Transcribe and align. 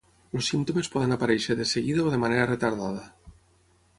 Els 0.37 0.47
símptomes 0.53 0.89
poden 0.93 1.13
aparèixer 1.15 1.57
de 1.59 1.69
seguida 1.73 2.07
o 2.07 2.15
de 2.15 2.21
manera 2.25 2.47
retardada. 2.53 3.07